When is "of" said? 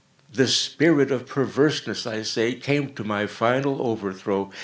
1.11-1.27